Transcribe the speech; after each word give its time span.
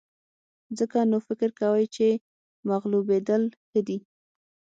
ځکه 0.79 0.97
نو 1.11 1.17
فکر 1.27 1.49
کوئ 1.59 1.83
چې 1.95 2.07
مغلوبېدل 2.69 3.43
ښه 3.67 3.79
دي. 3.87 3.97